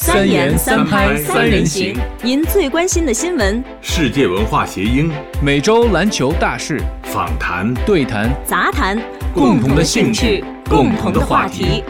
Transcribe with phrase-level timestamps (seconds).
[0.00, 5.10] 三言三拍三人行，您最关心的新闻，世界文化谐音，
[5.42, 7.74] 每周篮球大事，访谈。
[7.84, 8.30] 对谈。
[8.44, 8.96] 杂谈，
[9.34, 11.82] 共同的兴趣，共同的话题。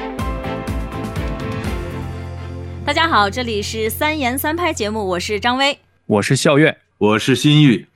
[2.82, 7.87] 大家好，这里是三言三拍节目，我是张威，我是笑月，我是心玉。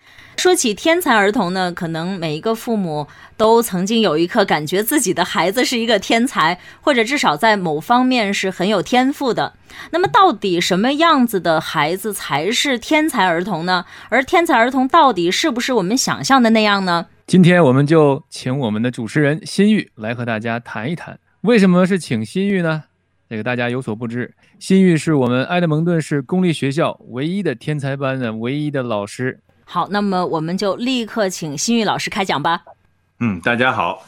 [0.43, 3.07] 说起天才儿童呢，可能每一个父母
[3.37, 9.53] 都曾经有一刻感觉自己的孩子是一个天才，或者至少在某方面是很有天赋的。
[9.93, 13.85] 那么，到底什么样子的孩子才是天才儿童呢？
[14.09, 17.07] 而天才儿童到底是不是我们想象的那样呢？
[17.29, 21.21] 今天我们就请我们的主持人新玉来和大家谈一谈。
[21.43, 22.83] 为什么是请新玉呢？
[23.31, 29.39] 这个大家有所不知，新玉是我们埃德蒙顿市公立学校唯一的天才班的唯一的老师。
[29.65, 32.63] 好，那么我们就立刻请新玉老师开讲吧。
[33.21, 34.07] 嗯，大家好，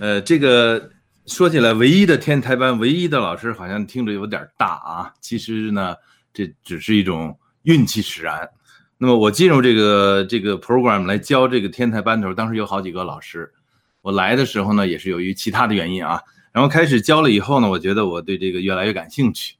[0.00, 0.90] 呃，这个
[1.26, 5.12] 说起来，唯一的天才班，唯一的老师，好像听着有点大啊。
[5.20, 5.94] 其实呢，
[6.32, 8.48] 这只是一种运气使然。
[8.96, 13.52] 那么我进入这个这个 program 来教这个天才班的时候，当时有好几个老师。
[14.00, 16.22] 我来的时候呢，也是由于其他的原因啊。
[16.52, 19.56] 然后开始教了以后呢，我觉得我对这个越来越感兴趣。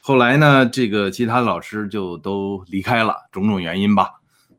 [0.00, 4.17] 后来呢，这个其他老师就都离开了，种种原因吧。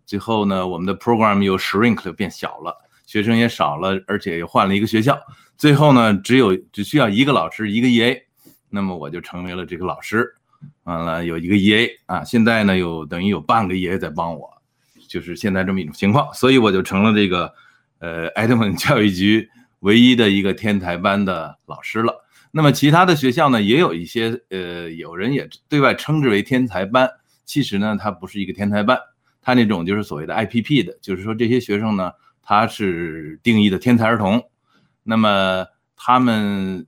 [0.09, 5.15] 最后呢，我们的 program 又 shrink 变小了，学生也少了，而且又换了一个学校。
[5.55, 8.19] 最后呢，只有只需要一个老师，一个 EA，
[8.71, 10.27] 那么我就成为了这个老师。
[10.85, 14.49] 完了有一个 EA 啊，现在呢有等于有半个 EA 在帮我，
[15.07, 17.53] 就是现在这么一种情况，所以我就成了这个
[17.99, 19.47] 呃爱德蒙教育局
[19.81, 22.25] 唯一的一个天才班的老师了。
[22.49, 27.07] 那么其他的学校呢，也有一些呃有人也对外称之为天才班，
[27.45, 28.97] 其实呢它不是一个天才班。
[29.41, 34.43] 他那种就是所谓的 IPP 的，就是说这些学生呢，他是定义的天才儿童，
[35.03, 35.65] 那么
[35.95, 36.85] 他们，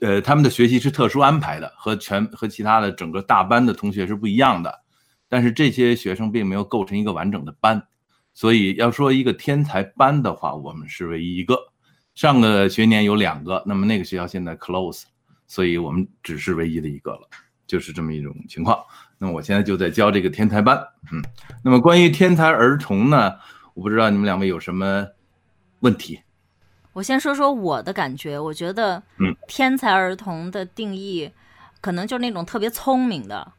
[0.00, 4.82] 呃，他们的学习是特殊安排的，和全和其他的整个大班的同学是不一样的，
[5.28, 7.86] 但是这些学生并没有构成一个完整的班，
[8.34, 11.56] 所以要说一个天才班的话，我们是唯一一个。
[12.14, 15.04] 上个学年有两个，那么那个学校现在 close，
[15.46, 17.28] 所以我们只是唯一的一个了，
[17.68, 18.76] 就是这么一种情况。
[19.18, 20.76] 那么我现在就在教这个天才班，
[21.12, 21.22] 嗯，
[21.62, 23.34] 那么关于天才儿童呢，
[23.74, 25.06] 我不知道你们两位有什么
[25.80, 26.20] 问题。
[26.94, 31.30] 我先说说我的感觉，我觉得，嗯，天才儿童的定义，
[31.80, 33.52] 可能就是那种特别聪明的，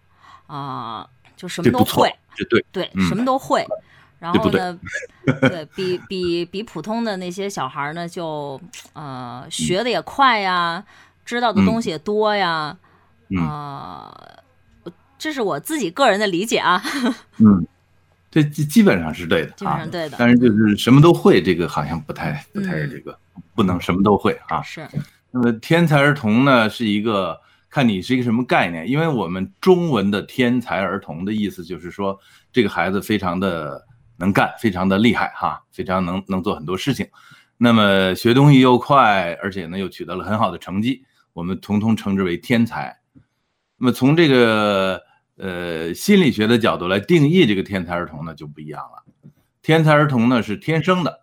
[0.47, 2.14] 啊，就什么都会，
[2.50, 3.66] 对对，什么都会，
[4.20, 4.78] 然后呢，
[5.41, 8.59] 对比比比普通的那些小孩呢，就
[8.94, 10.84] 呃学的也快呀，
[11.24, 12.78] 知道的东西也多呀，
[13.38, 14.12] 啊。
[15.17, 16.81] 这是我自己个人的理解啊。
[17.40, 17.67] 嗯，
[18.31, 20.16] 这基基本上是对的，基本上对的。
[20.17, 23.19] 但是就是什么都会，这个好像不太不太这个，
[23.53, 24.62] 不能什么都会啊。
[24.62, 24.88] 是。
[25.31, 27.38] 那么天才儿童呢，是一个
[27.69, 32.17] 看你是一个什么概念，因为我们中文的天才儿童的意思就是说，
[32.53, 33.85] 这个孩子非常的
[34.16, 37.06] 能干，非常的厉害哈，非常能能做很多事情，
[37.57, 41.03] 那么学东西又快，而且呢又取得了很好的成绩，
[41.34, 42.98] 我们统统称之为天才。
[43.79, 45.01] 那么从这个。
[45.41, 49.31] 呃，心理学的角度来定义这个天才儿童呢，就不一样了。
[49.62, 51.22] 天才儿童呢是天生的，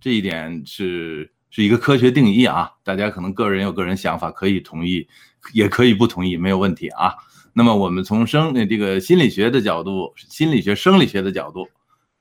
[0.00, 2.70] 这一点是是一个科学定义啊。
[2.82, 5.06] 大家可能个人有个人想法，可以同意，
[5.52, 7.12] 也可以不同意，没有问题啊。
[7.52, 11.68] 那么我们从生这个心理学的角度，心理学生理学的角度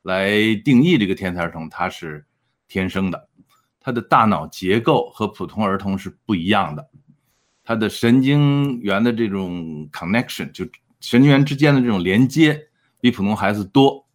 [0.01, 2.25] 来定义这个天才儿童，他是
[2.67, 3.29] 天生的，
[3.79, 6.89] 他的大脑结构和普通儿童是不一样的，
[7.63, 10.65] 他的神经元的这种 connection 就。
[11.03, 12.67] 神经元之间的这种连接
[12.99, 14.05] 比普通孩子多，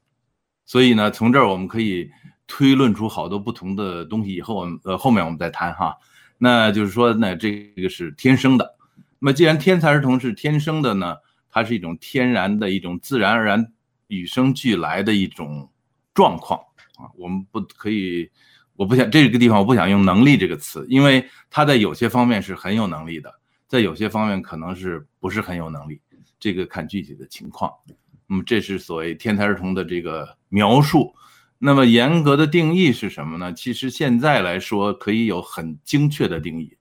[0.65, 2.09] 所以呢，从这儿我们可以
[2.47, 4.33] 推论出好多不同的东西。
[4.33, 5.97] 以后我们呃后面我们再谈哈。
[6.39, 8.77] 那就是说，那这个是天生的。
[9.19, 11.17] 那么既然天才儿童是天生的呢，
[11.51, 13.73] 它是一种天然的一种自然而然
[14.07, 15.69] 与生俱来的一种
[16.15, 16.61] 状况
[16.99, 17.11] 啊。
[17.17, 18.31] 我们不可以，
[18.77, 23.33] 我不想这个地方我不想用能力这个词，因为他在有些方面是很有能力的，
[23.67, 26.01] 在有些方面可能是不是很有能力。
[26.39, 27.73] 这个看具体的情况，
[28.27, 31.15] 那么这是所谓天才儿童的这个描述。
[31.59, 33.51] 那么严格的定义是什么呢？
[33.55, 36.77] 其实现在来说可以有很精确的定义，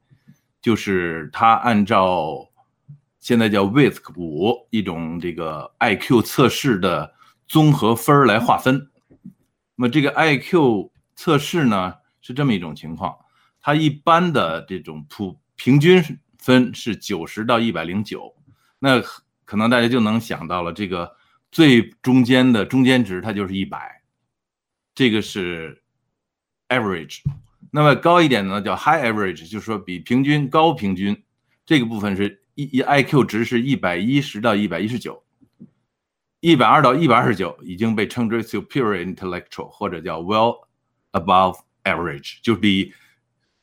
[0.61, 2.45] 就是它按照
[3.21, 7.13] 现在叫 WISC 五一种这个 IQ 测试的
[7.47, 8.89] 综合分来划分。
[9.77, 13.15] 那么这个 IQ 测试呢是这么一种情况，
[13.61, 16.03] 它一般的这种普平均
[16.37, 18.35] 分是九十到一百零九，
[18.79, 19.01] 那。
[19.47, 21.17] 可能大家就能想到了，这个
[21.51, 24.01] 最中间的中间值它就是一百，
[24.95, 25.83] 这个是
[26.69, 27.19] average。
[27.69, 31.23] 那么高一点呢叫 high average，就是说比平均高平均，
[31.63, 35.23] 这个部分是一一 IQ 值是一百一十到一百一十九，
[36.39, 40.64] 一百二到一百二十九已经被称之为 superior intellectual 或者叫 well
[41.15, 42.93] above average，就比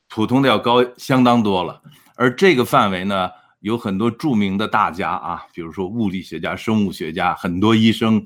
[0.08, 1.80] 普通的要高相当多了。
[2.16, 8.24] 而这个范围呢，有很多著名的大家啊，比如说物理学家、生物学家，很多医生、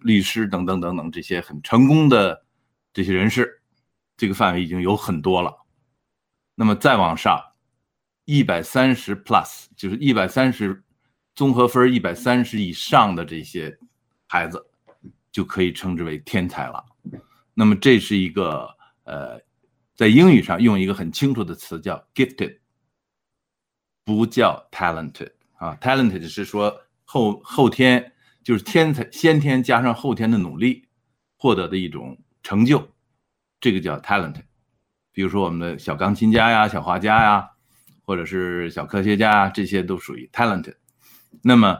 [0.00, 2.44] 律师等等等等这些很成功的
[2.92, 3.60] 这些人士，
[4.16, 5.54] 这个范围已经有很多了。
[6.54, 7.40] 那么再往上，
[8.24, 10.82] 一百三十 plus 就是一百三十
[11.34, 13.78] 综合分一百三十以上的这些
[14.26, 14.64] 孩子，
[15.30, 16.84] 就可以称之为天才了。
[17.58, 18.68] 那么这是一个
[19.02, 19.40] 呃，
[19.96, 22.56] 在英语上用一个很清楚的词叫 gifted，
[24.04, 26.72] 不叫 talented 啊，talented 是说
[27.04, 28.12] 后后天
[28.44, 30.86] 就是天才先天加上后天的努力
[31.36, 32.88] 获得的一种成就，
[33.60, 34.44] 这个叫 talented。
[35.10, 37.50] 比如说我们的小钢琴家呀、小画家呀，
[38.04, 40.76] 或者是小科学家，这些都属于 talented。
[41.42, 41.76] 那么，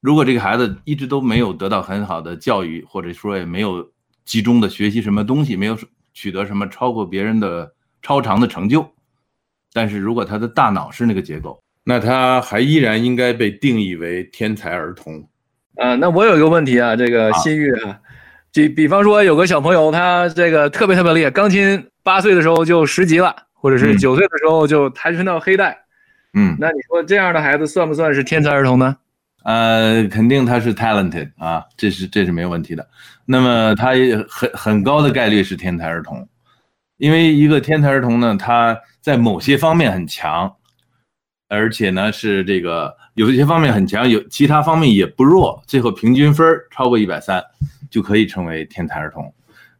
[0.00, 3.93] 如果这个孩子一直都没有得到很好的教育，或者说也没有
[4.24, 5.76] 集中的学习什么东西，没有
[6.12, 7.72] 取得什么超过别人的
[8.02, 8.88] 超常的成就，
[9.72, 15.28] 但是如果他的大脑是那个结构，那他还依然应该被定义为天才儿童。
[15.76, 17.98] 啊，那我有一个问题啊，这个新玉啊，
[18.52, 21.84] 就比方说有个小朋友，他这个特别特别厉害，钢琴。
[22.04, 25.74] 八岁的时候就十级了，或者是九岁的时候就跆拳道黑带，
[26.34, 28.94] 嗯，那你说这样的孩子算不算是天才儿童呢？
[29.44, 32.86] 呃，肯定他是 talented 啊，这是这是没有问题的。
[33.26, 36.26] 那么他也很很高的概率是天才儿童，
[36.96, 40.50] 因为一个天才儿童呢，他在某些方面很强，
[41.48, 47.42] 而且呢是这个有一些方面很强，有其他方面也不弱，最后平均分超过一百三，
[47.90, 49.32] 就可以成为天才儿童。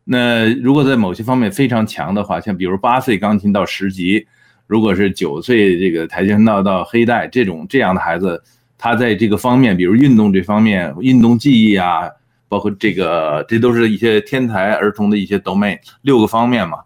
[0.05, 4.27] 那如果在某些方面非常强的话，像比如八岁钢琴到十级，
[4.67, 8.43] 如果是九岁这个跆拳道到黑带这种这样的孩子，
[8.85, 12.03] 他在这个方面，比如运动这方面，运动记忆啊，
[12.51, 16.77] 包括这个，这都是一些天才儿童的一些 domain 六个方面嘛。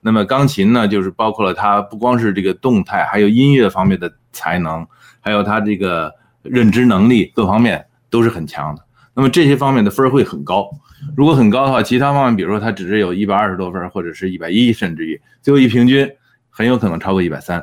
[0.00, 4.86] 那么钢琴呢，就是包括了他不光是这个动态，还有音乐方面的才能，
[5.18, 8.82] 还有他这个认知能力各方面都是很强的。
[9.12, 10.70] 那么这些方面的分会很高。
[11.16, 16.08] 如果很高的话，其他方面，比如说他只是有一百二十多分，或者是一百一，甚至于最后一平均，
[16.50, 17.60] 很有可能超过一百三。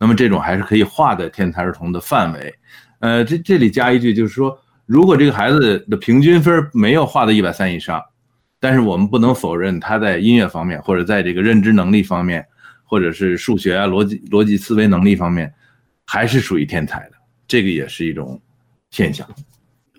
[0.00, 2.52] 那么这种还是可以划在天才儿童的范围。
[3.00, 8.02] 呃，这这里加一句，就是说，如果这个孩子的平均分没有划到一百三以上，
[8.58, 12.46] 但是我们不能否认他在音乐方面，或者在这个认知能力方面，
[12.84, 15.52] 或者是数学啊、逻辑逻辑思维能力方面，
[16.06, 17.12] 还是属于天才的，
[17.48, 18.40] 这个也是一种
[18.90, 19.26] 现象。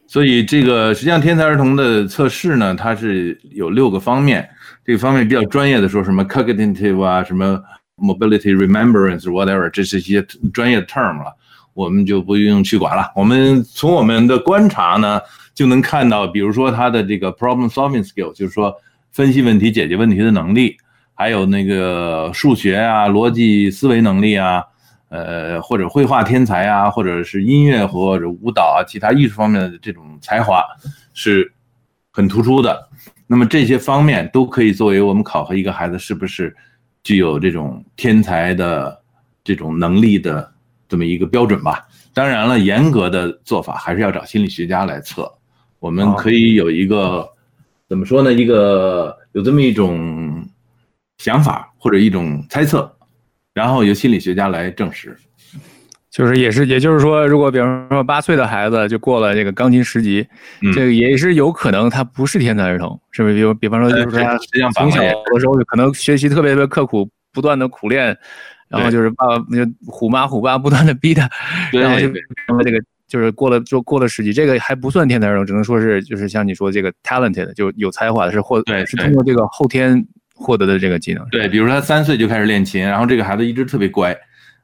[0.06, 4.47] 所以这个实际上天才儿童的测试呢，它是有六个方面。
[4.83, 7.63] 这个方面比较专业的说什么 cognitive 啊，什么
[7.97, 10.21] mobility remembrance whatever，这是一些
[10.54, 11.33] 专业 term 了，
[11.73, 13.12] 我们就不用去管了。
[13.15, 15.19] 我们从我们的观察呢，
[15.53, 18.75] 就能看到，比如说他的这个 problem solving skill，就是说
[19.12, 20.75] 分析问题、解决问题的能力，
[21.13, 24.63] 还有那个数学啊、逻辑思维能力啊。
[25.13, 30.63] 呃，或者绘画天才啊，或者是音乐或者舞蹈啊，其他艺术方面的这种才华
[31.13, 31.51] 是
[32.12, 32.88] 很突出的。
[33.27, 36.56] 那么这些方面都可以作为我们考核一个孩子是不是
[37.03, 38.97] 具有这种天才的
[39.44, 40.50] 这种能力的
[40.91, 41.88] 这么一个标准吧。
[42.13, 45.31] 当然了，严格的做法还是要找心理学家来测。
[45.80, 47.25] 我们可以有一个
[47.87, 48.33] 怎么说呢？
[48.33, 50.45] 一个有这么一种
[51.19, 52.94] 想法或者一种猜测。
[53.54, 55.13] 然后由心理学家来证实，
[56.09, 60.25] 就是也是，也就是说，如果比方说八岁的孩子就过了这个钢琴十级，
[60.73, 63.35] 这个也是有可能他不是天才儿童，是不是？
[63.35, 64.37] 比如比方说，就是他
[64.73, 68.18] 从小的时候可能学习特别特别刻苦，不断的苦练，
[68.71, 71.30] 然后就是爸爸就虎妈虎爸不断的逼他，
[71.71, 72.07] 然后就
[72.47, 80.04] 成了这个就是过了就过了十级，这个还不算天才儿童，只能说是就是像你说这个 talented 就有才华的是获对是通过这个后天。
[80.33, 84.11] 获得的这个技能，对，比如说他三岁就开始练琴，然后这个孩子一直特别乖，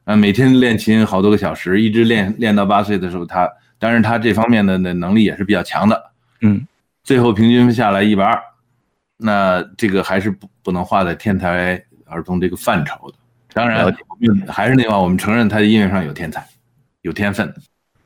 [0.02, 3.48] 啊，每天练琴好多个小时，一直练练到八岁的时候，他，
[3.78, 6.10] 当然他这方面的的能力也是比较强的，
[6.40, 6.66] 嗯，
[7.04, 8.42] 最后平均下来一百二，
[9.18, 13.16] 那这个还是不不能划在天才儿童这个范畴的。
[13.58, 13.92] 当然，
[14.46, 16.46] 还是那话，我们承认他在音乐上有天才，
[17.02, 17.52] 有天分。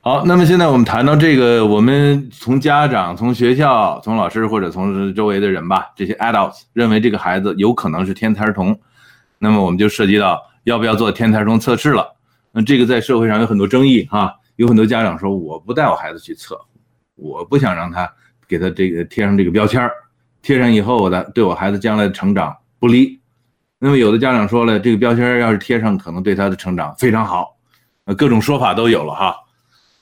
[0.01, 8.81] 好，那么现在我们谈到这个，我们从家长、从学校、从老师或者从周围的人吧，这些 adults 认为这个孩子有可能是天才儿童，
[9.39, 12.17] 那么我们就涉及到要不要做天才儿童测试了。
[12.51, 16.59] 那这个在社会上有很多争议哈，有很多家长说我不带我孩子去测，
[17.15, 18.11] 我不想让他
[18.49, 19.93] 给他这个贴上这个标签儿，
[20.41, 23.21] 贴上以后我的对我孩子将来的成长不利。
[23.85, 27.59] 那么有的家长说了，这个标签要是贴上，可能对他的成长非常好。
[28.05, 29.35] 呃，各种说法都有了哈。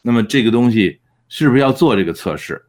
[0.02, 2.62] 那么这个东西是不是要做这个测试？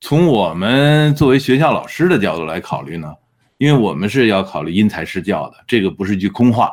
[0.00, 3.12] 从我们作为学校老师的角度来考虑呢？
[3.58, 6.70] 因为我们是要考虑因材施教的，这个不是一句空话。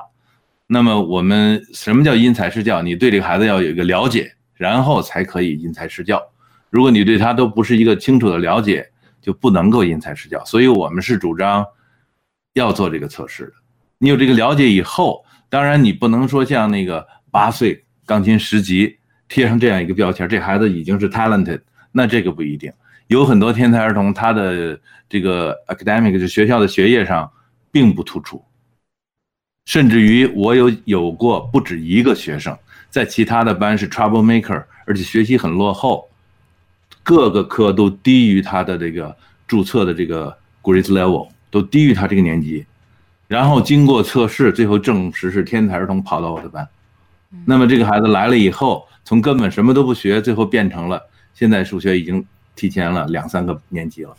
[0.65, 2.81] 那么我们什么叫因材施教？
[2.81, 6.23] 你对这个孩子要有一个了解，然后才可以因材施教。
[6.69, 8.89] 如果你对他都不是一个清楚的了解，
[9.21, 10.41] 就不能够因材施教。
[10.45, 11.65] 所以我们是主张
[12.53, 13.62] 要做这个测试的。
[14.03, 18.97] 你有这个了解以后，当然你不能说像那个八岁钢琴十级
[19.29, 21.61] 贴上这样一个标签，这孩子已经是 talented，
[21.93, 22.69] 那这个不一定。
[23.07, 27.31] 有很多天才儿童，他的这个 academic 就学校的学业上
[27.71, 28.43] 并不突出。
[29.67, 32.57] 甚至于我有有过不止一个学生，
[32.89, 36.09] 在其他的班是 trouble maker，而且学习很落后，
[37.03, 39.15] 各个科都低于他的这个
[39.47, 42.65] 注册的这个 grade level，都低于他这个年级。
[43.33, 46.67] 然后经过测试，最后证实是天才儿童，跑到我的班。
[47.45, 51.01] 那么这个孩子来了以后，从根本什么都不学，最后变成了
[51.33, 52.23] 现在数学已经
[52.55, 54.15] 提前了两三个年级了，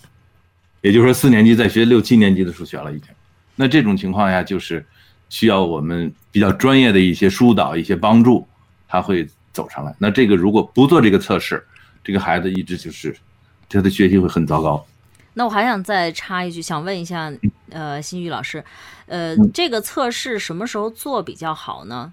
[0.80, 3.09] 也就是说四年级在学六七年级的数学了已经。
[3.54, 4.85] 那这种情况下就是。
[5.30, 8.47] 需要我们比较专业的一些疏导、一些帮助，
[8.87, 9.92] 他会走上来。
[9.99, 11.64] 那这个如果不做这个测试，
[12.04, 13.16] 这个孩子一直就是
[13.68, 14.87] 他的学习会很糟糕。
[15.33, 17.33] 那我还想再插一句，想问一下，
[17.71, 18.64] 呃，新宇老师，
[19.06, 22.12] 呃，这个测试什么时候做比较好呢？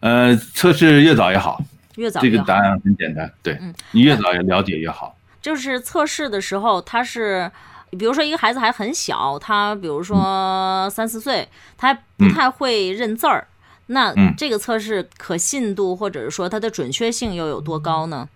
[0.00, 1.62] 呃，测试越早越好，
[1.96, 3.60] 越早这个答案很简单，对，
[3.92, 5.16] 你越早越了解越好。
[5.40, 7.50] 就是测试的时候，他是。
[7.98, 13.48] 比如说，一个孩子还很小，他比如说三四岁，他还不太会认字儿，
[13.86, 18.28] 那这个测试可信度或者是说它的准确性又有多高呢？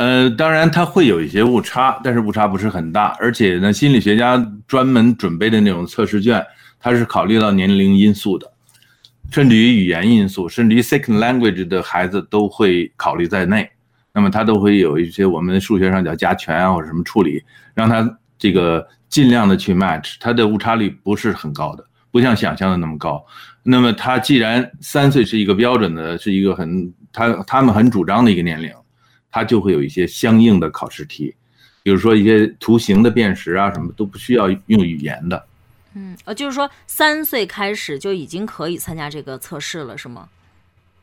[0.00, 3.14] 呃，当然它会有一些误差，但是误差不是很大。
[3.20, 6.42] 而且呢，心理学家专门准备的那种测试卷，
[6.78, 8.50] 它是考虑到年龄因素的，
[9.30, 13.68] 甚至于语言因素，甚至于 second language 的孩子都会考虑在内。
[14.14, 17.42] 那么它都会有一些我们数学上叫加权啊或者什么处理，
[17.74, 18.16] 让他。
[18.42, 23.22] 这个尽量的去 match，它的误差率不是很高的，不像想象的那么高。
[23.62, 28.72] 那么他既然三岁是一个标准的，是一个很他他们很主张的一个年龄，
[29.30, 31.34] 他就会有一些相应的考试题，
[31.82, 35.46] 比如说一些图形的辨识啊，什么都不需要用语言的。
[35.94, 40.28] 嗯，呃，就是说三岁开始就已经可以参加这个测试了，是吗？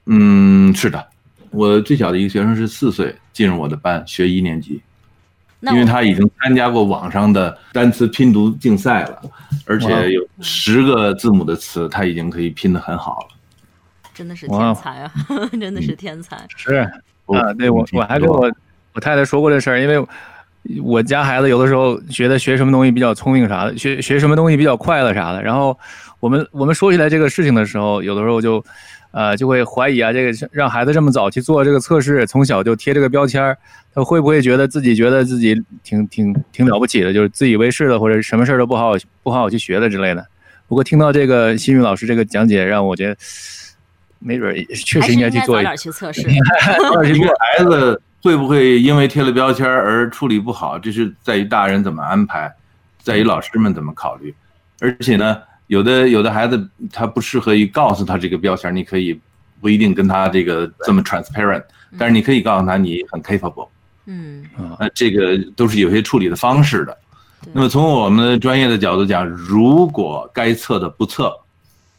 [0.06, 1.08] 嗯，是的，
[1.52, 4.82] 我最小的一个学生是四岁进入我的班学一年级。
[5.62, 9.20] 因为他已经参加过网上的单词拼读竞赛了，
[9.66, 13.28] 而且有十个字母的词，他已经可以拼得很好了。
[14.14, 15.12] 真的是天才啊！
[15.60, 16.46] 真的是天才。
[16.56, 16.88] 是
[17.28, 18.52] 啊，对我我还跟我
[18.94, 20.04] 我太太说过这事儿，因为
[20.82, 25.42] 我家孩子有的时候觉得学什么东西比较聪明啥的，学学什么东西比较快乐啥的。
[25.42, 25.78] 然后
[26.20, 28.64] 我们我们说起来这个事情的时候，有的时候就
[29.12, 33.58] 呃就会怀疑啊，这个让孩子这么早去做这个测试，从小就贴这个标签儿。
[33.94, 38.94] 他会不会觉得自己觉得自己挺挺挺了不起的，就是自以为是的，或者什么事儿都不好
[39.24, 40.24] 不好好去学的之类的？
[40.68, 43.18] 不过听到这个新宇老师这个讲解，让我觉得
[44.20, 44.56] 没准
[44.86, 46.22] 确实应该去做一点去测试。
[46.30, 50.78] 一个孩子会不会因为贴了标签而处理不好？
[50.78, 52.52] 这是在于大人怎么安排，
[53.02, 54.34] 在于老师们怎么考虑。
[54.80, 59.20] 而且呢，有的有的孩子他不适合于告诉他这个标签，你可以
[59.62, 61.64] 不一定跟他这个这么 transparent，
[61.98, 63.70] 但是你可以告诉他你很 capable。
[64.06, 64.46] 嗯
[64.80, 66.98] 那这个都是有些处理的方式的。
[67.54, 71.32] 那么从我们专业的角度讲，如果该测的不测，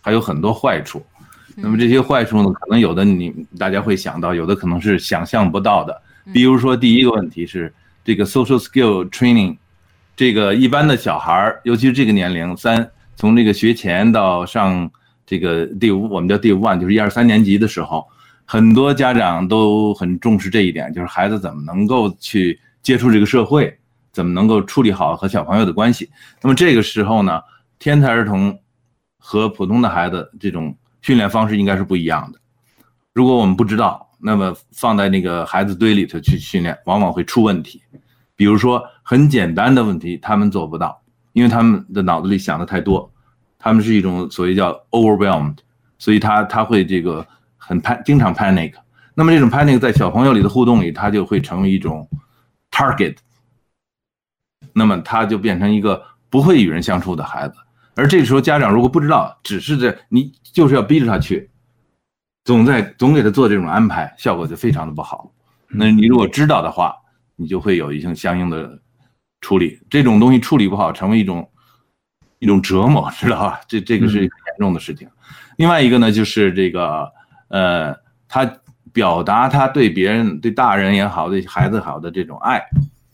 [0.00, 1.04] 还有很多坏处。
[1.60, 6.02] 那么这些坏处呢，可能有的你大家会想到，有的可能是想象不到的。
[6.32, 7.72] 比如说，第一个问题是
[8.04, 9.56] 这个 social skill training，
[10.16, 14.90] 这个一般的小孩儿，尤其是这个年龄，三从这个学前到上
[15.26, 18.06] 这个第五，我们叫第五 one，就是一二三年级的时候。
[18.50, 23.78] 很多家长都很重视这一点，就是孩子怎么能够去接触这个社会，
[24.10, 26.08] 怎么能够处理好和小朋友的关系。
[26.40, 27.42] 那么这个时候呢，
[27.78, 28.58] 天才儿童
[29.18, 30.74] 和普通的孩子这种
[31.08, 32.38] 训练方式应该是不一样的。
[33.14, 37.82] 如果我们不知道，那么放在那个孩子堆里头去训练，往往会出问题。
[38.36, 41.00] 比如说很简单的问题，他们做不到，
[41.32, 43.10] 因为他们的脑子里想的太多，
[43.58, 45.56] 他们是一种所谓叫 overwhelmed，
[45.98, 47.26] 所以他他会这个。
[47.56, 48.72] 很 pan，经常 panic，
[49.14, 52.08] 那么这种 panic 在小朋友里的互动里，他就会成为一种
[52.70, 53.16] target，
[54.72, 57.56] 那么他就变成一个不会与人相处的孩子。
[57.98, 61.50] 而这个时候，家长如果不知道，只是在你就是要逼着他去，
[62.44, 65.32] 总在总给他做这种安排，效果就非常的不好。
[65.68, 66.94] 那你如果知道的话，
[67.34, 68.80] 你就会有一些相应的
[69.40, 69.80] 处理。
[69.90, 71.50] 这种东西处理不好，成为一种
[72.38, 73.60] 一种折磨，知道吧？
[73.66, 75.08] 这这个是很严重的事情。
[75.56, 77.12] 另外一个呢，就是这个。
[77.50, 77.96] 呃，
[78.28, 78.44] 他
[78.92, 82.62] 表达他对别人、对大人也好、对孩子好的这种爱，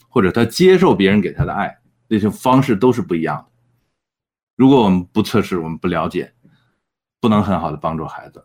[0.08, 1.72] 或者他接受别人给他的爱，
[2.08, 3.53] 这些方式都是不一样的。
[4.56, 6.32] 如果我们不测试，我们不了解，
[7.20, 8.44] 不能很好的帮助孩子。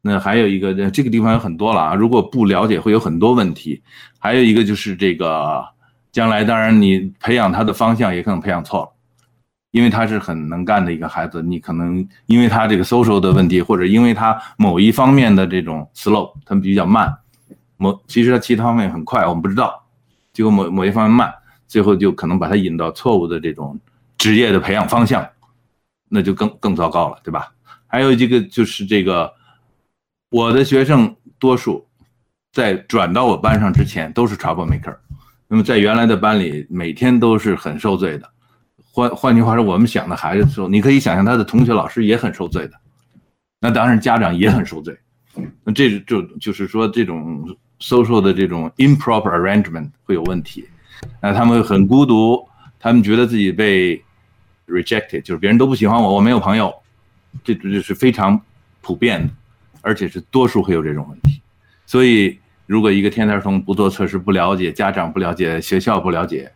[0.00, 1.94] 那还有一个，这个地方有很多了啊。
[1.94, 3.82] 如果不了解，会有很多问题。
[4.18, 5.64] 还有一个就是这个，
[6.10, 8.92] 将来当然你培养他的方向也可能培养错了，
[9.70, 17.16] 因为他是很能干的一个孩子，你可能因为他这个 social 的问题，或者因为他某一方面的这种 slow，他们比较慢，
[17.76, 19.84] 某其实他其他方面很快，我们不知道，
[20.32, 21.32] 结果某某一方面慢，
[21.68, 23.78] 最后就可能把他引到错误的这种
[24.18, 25.24] 职业的培养方向，
[26.12, 27.50] 那就更更糟糕了，对吧？
[27.86, 29.32] 还有一个就是这个。
[30.30, 31.86] 我的学生多数
[32.54, 34.96] 在转到我班上之前都是 trouble maker，
[35.46, 38.26] 那么在原来的班里每天都是很受罪的。
[38.94, 42.74] 换换句话说，我们想的孩子的时候，你可以想象他的同学、老师也很受罪的，
[43.60, 44.96] 那当然家长也很受罪。
[45.64, 47.46] 那这就就是说这种
[47.78, 50.66] social 的这种 improper arrangement 会有问题，
[51.20, 52.42] 那他们很孤独，
[52.78, 54.02] 他们觉得自己被
[54.72, 56.74] rejected，就是别人都不喜欢我，我没有朋友，
[57.44, 58.40] 这这是非常
[58.80, 59.32] 普遍的。
[59.84, 61.42] 而且是多数会有这种问题，
[61.86, 66.48] 所以如果一个天才儿童不做测试、不了解家长、不了解学校、不了解，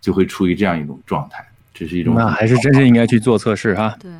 [0.00, 1.46] 就会处于这样一种状态。
[1.72, 3.96] 这是一种那还是真是应该去做测试哈。
[4.00, 4.10] 对，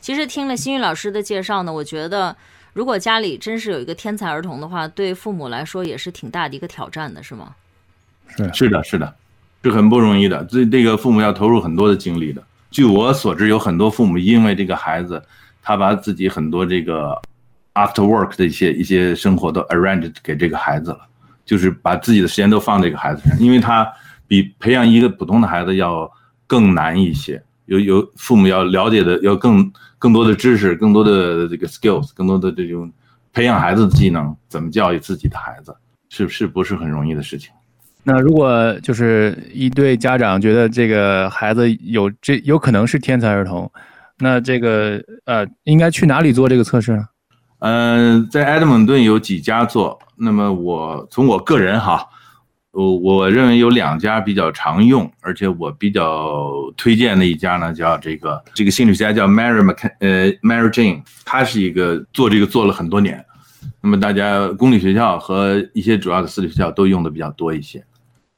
[0.00, 2.34] 其实听了新宇老师的介绍呢，我觉得
[2.72, 7.54] 如果家里真是有一个天才儿童的话，对父母来说也是挺大的一个挑战的，是吗？
[8.28, 9.14] 是是的，是的，
[9.62, 10.42] 是很不容易的。
[10.44, 12.42] 这这个父母要投入很多的精力的。
[12.74, 15.22] 据我所知，有很多父母因为这个孩子，
[15.62, 17.16] 他把自己很多这个。
[17.76, 21.00] After work 的一些一些生活都 arrange 给这个孩子了，
[21.44, 23.84] 就是把自己的时间都放这个孩子上，因为他
[24.28, 26.08] 比培养一个普通的孩子要
[26.46, 32.88] 更难一些，有有父母要了解的要更更多的知识，更多的这个 skills，更多的这种
[33.32, 35.74] 培养孩子的技能，怎么教育自己的孩子，
[36.10, 37.52] 是是不是很容易的事情？
[38.06, 43.70] 那如果就是一对家长觉得这个孩子有这有可能是天才儿童，
[44.18, 47.08] 那这个呃应该去哪里做这个测试呢？
[47.60, 49.98] 嗯，在埃德蒙顿有几家做。
[50.16, 52.06] 那么我从我个人哈，
[52.72, 63.24] 我我认为有两家比较常用，而且我比较推荐的一家呢，叫这个这个心理学家叫 Mary Mc 呃 Mary Jane，他是一个做这个做了很多年。
[63.80, 67.82] 那么大家公立学校和一些主要的私立学校都用的比较多一些。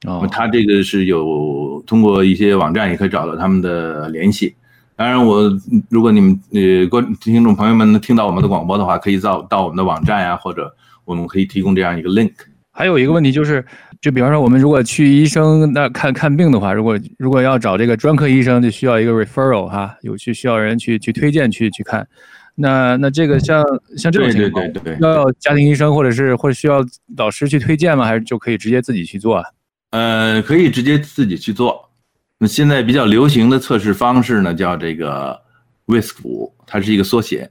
[0.07, 4.55] 哦，他这个是有通过一些网站也可以找到他们的联系。
[4.95, 5.42] 当然，我
[5.90, 12.33] 如果你们呃观听众朋友们能听到我们的广播的话，可以到到我们的网站呀，或者我们可以提供这样一个 link。
[12.73, 13.64] 还有一个问题就是，
[14.01, 22.07] 就比方说我们如果去医生那看看病的话，如果如果要找这个专科医生，就需要一个 referral 哈，有去需要人去去推荐去去看。
[22.55, 23.62] 那那这个像
[23.99, 24.64] 像这种情况，
[25.01, 26.83] 要家庭医生或者是或者需要
[27.19, 28.07] 老师去推荐吗？
[28.07, 29.45] 还是就可以直接自己去做啊？
[29.90, 31.90] 呃，可以直接自己去做。
[32.38, 35.40] 那现在比较流行的测试方式呢，叫这个
[35.87, 37.51] WISC 五，它是一个缩写。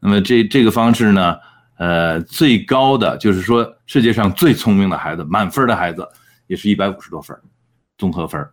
[0.00, 1.36] 那么这这个方式呢，
[1.78, 6.06] 呃，最高的就是说世界上最聪明的孩子，满分的孩子
[6.46, 7.36] 也是一百五十多分
[7.96, 8.46] 综合分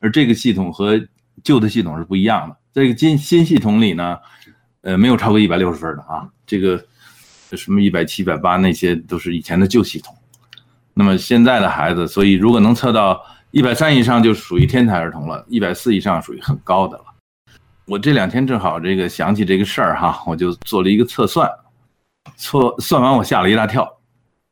[0.00, 1.00] 而这个系统和
[1.44, 2.56] 旧的系统是不一样的。
[2.72, 4.16] 这个新新系统里呢，
[4.80, 6.28] 呃，没有超过一百六十分的啊。
[6.46, 6.82] 这个
[7.52, 10.16] 什么一百七、一百八那些都是以前的旧系统。
[10.98, 13.24] 那么现在的孩子，所以如果能测到。
[13.50, 17.04] 一百三以上就属于天才儿童了，一百四以上属于很高的了。
[17.86, 21.50] 我这两天正好这个想起这个事儿哈，我就做了一个测算，
[22.36, 23.90] 测算完我吓了一大跳，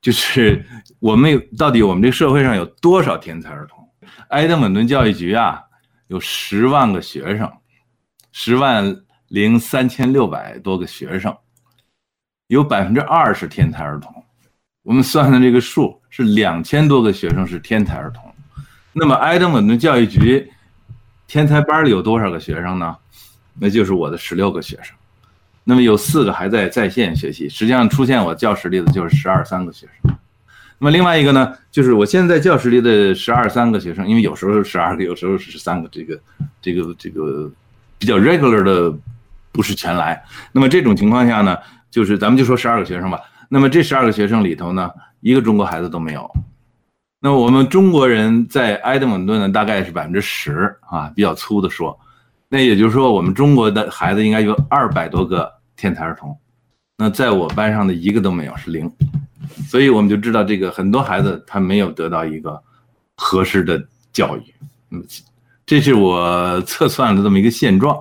[0.00, 0.64] 就是
[0.98, 3.86] 我们到底我们这个社会上有多少天才儿童？
[4.30, 5.62] 埃德蒙顿教育局啊，
[6.06, 7.52] 有十万个学生，
[8.32, 8.96] 十万
[9.28, 11.36] 零三千六百多个学生，
[12.46, 14.24] 有百分之二十天才儿童。
[14.86, 18.22] 我们算的这个数是两千多个学生是天才儿童。
[18.92, 20.48] 那么，埃德蒙顿教育局
[21.26, 22.96] 天才班里有多少个学生呢？
[23.58, 24.94] 那就是我的十六个学生。
[25.64, 30.14] 那么有四个还在在线学习，实际上出现我教室里的就是十二三个学生。
[30.78, 36.20] 那么另外一个呢，就是我现在教室里的十二三个学生，因为有时候是十二个，有时候是十三个，这个
[36.62, 37.50] 这个这个
[37.98, 38.96] 比较 regular 的
[39.50, 40.22] 不是全来。
[40.52, 41.58] 那么这种情况下呢，
[41.90, 43.20] 就是咱们就说十二个学生吧。
[43.48, 46.30] 那么这十二个学生里头呢，一个中国孩子都没有。
[47.20, 51.98] 那我们中国人在埃德蒙顿呢，大概是百分之十啊，比较粗的说，
[52.48, 56.36] 那也就是说，我们中国的孩子应该有二百多个天才儿童，
[56.98, 58.90] 那在我班上的一个都没有，是零，
[59.66, 62.62] 所以我们就知道这个很多孩子他没有得到一个
[63.16, 63.82] 合适的
[64.12, 64.54] 教育，
[64.90, 65.02] 嗯，
[65.64, 68.00] 这是我测算的这么一个现状。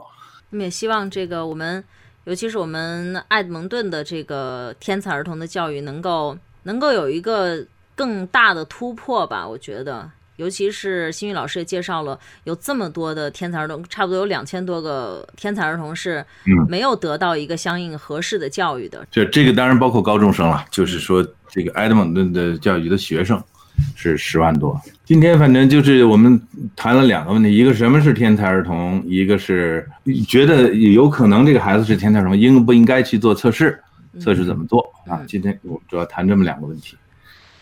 [0.49, 1.83] 那么也希望这个我们，
[2.25, 6.37] 尤其是我们爱德蒙顿的这个天才儿童的教育能够。
[6.67, 7.63] 能够有一个
[7.95, 9.47] 更大的突破吧。
[9.47, 16.25] 我觉得，尤其是新宇老师也介绍了，有这么多的天才儿童，差不多有两千多个天才儿童是
[16.67, 19.05] 没有得到一个相应合适的教育的。
[19.11, 23.39] 这这个当然包括高中生了，就是说这个埃德蒙顿的教育的学生。
[23.95, 24.79] 是十万多。
[25.03, 26.41] 今天反正就是我们
[26.75, 29.87] 谈了两个问题，一个什么是天才儿童，一个是
[30.27, 33.79] 觉得有可能这个孩子是天才儿童，应不应该去做测试？
[34.19, 35.21] 测试怎么做啊？
[35.27, 36.95] 今天我主要谈这么两个问题。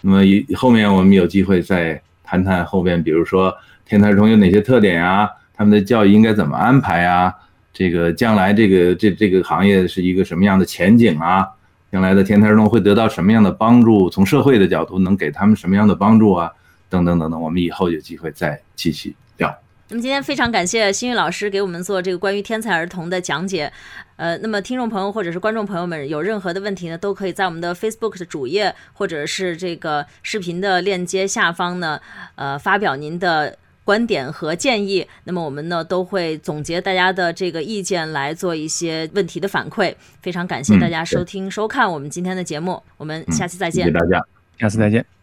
[0.01, 3.51] 那么以后面我们有机会再谈谈后边，比如说
[3.85, 5.27] 天才儿童有哪些特点啊？
[5.55, 7.33] 他们的教育应该怎么安排啊？
[7.73, 11.47] 这个将来这个这这个行业是一个什么样的前景啊？
[11.93, 14.09] 将来的天才儿童会得到什么样的帮助？
[14.09, 16.51] 从社会的角度，能给他们什么样的帮助啊？
[16.89, 19.55] 等等等等，我们以后有机会再继续聊。
[19.89, 23.71] 那么今天非常感谢新宇老师给我们做这个关于天才儿童的讲解。
[24.15, 32.01] 呃，那么听众朋友或者是观众朋友们有任何的问题呢，都可以在我们的 Facebook 的主页或者是这个视频的链接下方呢，
[32.33, 33.55] 呃，发表您的。
[33.83, 39.93] 观点和建议，那么我们呢都会总结大家的这个意见来做一些问题的反馈。
[40.21, 43.85] 非常感谢大家收听收看我们今天的节目，我们下期再见。
[43.85, 44.21] 谢谢大家，
[44.57, 45.22] 下次再见。